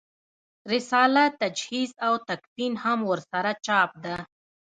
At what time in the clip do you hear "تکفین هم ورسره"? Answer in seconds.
2.29-3.51